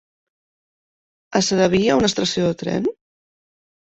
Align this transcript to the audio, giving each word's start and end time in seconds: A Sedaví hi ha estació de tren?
A 1.39 1.41
Sedaví 1.47 1.81
hi 1.81 1.91
ha 1.91 1.97
estació 2.07 2.47
de 2.47 2.57
tren? 2.63 2.89